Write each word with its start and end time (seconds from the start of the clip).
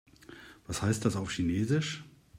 Was 0.65 0.81
heißt 0.81 1.05
das 1.05 1.15
auf 1.15 1.29
Chinesisch? 1.29 2.03